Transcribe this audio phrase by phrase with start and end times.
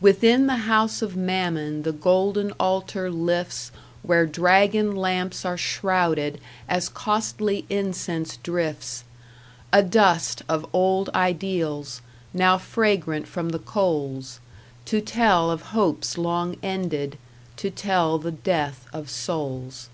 [0.00, 6.88] Within the House of Mammon the golden altar lifts Where dragon lamps are shrouded as
[6.88, 9.02] costly incense drifts
[9.72, 12.02] A dust of old ideals,
[12.32, 14.38] now fragrant from the coals,
[14.84, 17.18] To tell of hopes long ended,
[17.56, 19.88] to tell the death of souls.